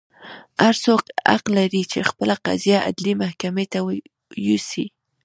هر 0.63 0.75
څوک 0.85 1.01
حق 1.31 1.45
لري 1.57 1.81
چې 1.91 2.07
خپله 2.09 2.35
قضیه 2.45 2.77
عدلي 2.87 3.13
محکمې 3.23 3.65
ته 3.71 3.79
یوسي. 4.47 4.85